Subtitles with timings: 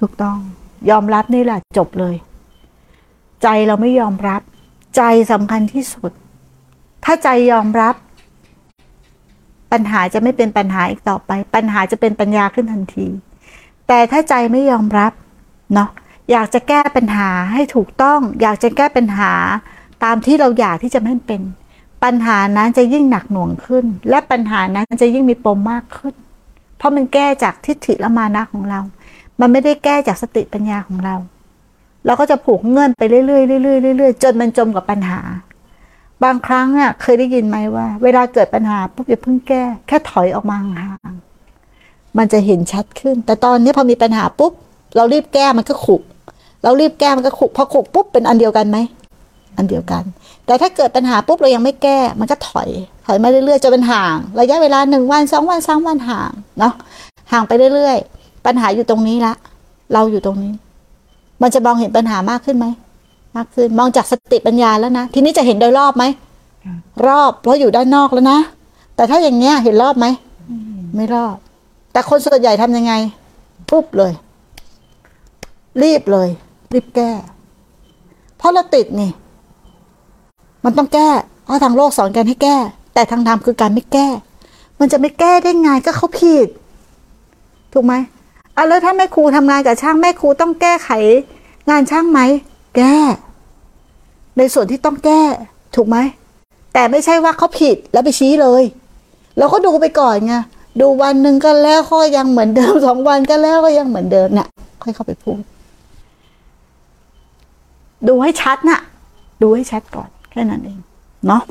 [0.00, 0.38] ถูกต้อง
[0.90, 2.14] ยอมรับนี่แหละจบเลย
[3.42, 4.42] ใจเราไม่ยอมรับ
[4.96, 6.12] ใจสำคัญที่สุด
[7.04, 7.94] ถ้าใจยอมรับ
[9.72, 13.06] ปัญหาจะไม่เป็นปัญหาอีกต่อไป ปัญหาจะเป็นปัญญาขึ้นทันที
[13.88, 15.12] แต่ถ้าใจไม่ยอมรับ
[15.74, 15.90] เนาะ
[16.30, 19.32] อยากจะแก้ปัญหาให้ถูกต้อง อยากจะแก้ปัญหา
[20.04, 21.40] ตามที่เราอยากที่จะไม่เป็น
[22.04, 26.14] ปัญหานั้นจะยิ่งหนักหน่วงขึ้น และปัญหานั้นจะยิ่งมีปมมากขึ้น
[26.76, 28.80] เพราะมันแก้จากทิฏฐิและมานะของเรา
[29.40, 31.16] มันไม่ได้แก้จากสติปัญญาของเรา
[32.06, 33.38] เราก็จะผูกเงื่อนไปเรื่อยๆเรื่
[33.74, 35.20] อยๆเรื่อยๆจนมันจมกับปัญหา
[36.24, 44.52] บางครั้งอะเคยได้ยินไหมว่า เวลาเกิดปัญหาปุ๊บอย่าเพิ่งแก้ แค่ถอยออกมาห่างๆมันจะเห็นชัดขึ้น แต่ตอนนี้พอมีปัญหาปุ๊บ
[44.96, 46.02] เรารีบแก้มันก็ขุก
[46.62, 48.78] เรารีบแก้มันก็ขุกพอขุกปุ๊บเป็นอันเดียวกันไหม
[49.56, 50.02] อันเดียวกัน
[50.46, 52.68] แต่ถ้าเกิดปัญหาปุ๊บเรายังไม่แก้ มันก็ถอย
[53.06, 56.74] ถอยมาเรื่อยๆจนเป็นห่าง ระยะเวลาหนึ่งวันสองวันสามวันห่างเนาะ
[57.32, 59.34] ห่างไปเรื่อยๆ ปัญหาอยู่ตรงนี้ละ
[59.92, 60.52] เราอยู่ตรงนี้
[61.42, 62.66] มันจะมองเห็นปัญหามากขึ้นไหม
[63.36, 66.04] มากขึ้นมองจากสติปัญญาแล้วนะ ทีนี้จะเห็นโดยรอบไหม
[67.06, 68.38] รอบเพราะอยู่ด้านนอกแล้วนะ
[68.96, 70.06] แต่ถ้าอย่างเงี้ยเห็นรอบไหม
[70.96, 71.36] ไม่รอบ
[71.92, 72.92] แต่คนส่วนใหญ่ทำยังไง
[73.70, 74.12] ปุ๊บเลย
[75.82, 76.28] รีบเลย
[76.72, 77.10] รีบแก้
[78.38, 79.10] เพราะเราติดนี่
[80.64, 81.10] มันต้องแก้
[81.44, 82.56] เพราะทางโลกสอนกันให้แก้
[82.94, 84.08] แต่ทางธรรมคือการไม่แก้
[84.80, 86.48] มันจะไม่แก้ได้ไงก็เขาผิด
[87.72, 87.94] ถูกไหม
[88.54, 90.90] เอะแล้วถ้าแม่ครูทำงานกับช่างแม่ครูต้องแก้ไข
[91.70, 92.20] งานช่างไหม
[92.76, 92.96] แก้
[94.36, 95.22] ในส่วนที่ต้องแก้
[95.74, 95.96] ถูกไหม
[96.72, 98.62] แต่ไม่ใช่ว่าเขาผิดแล้วไปชี้เลย
[99.38, 100.34] เราก็ดูไปก่อนไง
[100.80, 104.48] ดูวันหนึ่งก็แล้วก็ยังเหมือนเดิมสองวันก็แล้วก็ยังเหมือนเดิมเนี่ย
[104.82, 105.40] ค่อยเข้าไปพูด
[108.08, 108.80] ดูให้ชัดน่ะ
[109.42, 110.78] ดูให้ชัดก่อน แค่นั้นเอง
[111.26, 111.42] เนาะ